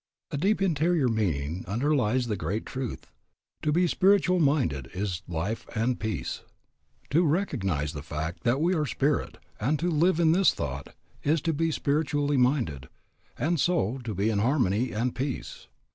[0.31, 3.11] A deep interior meaning underlies the great truth,
[3.61, 6.41] "To be spiritually minded is life and peace."
[7.11, 11.39] To recognize the fact that we are spirit, and to live in this thought, is
[11.41, 12.89] to be spiritually minded,
[13.37, 15.67] and so to be in harmony and peace.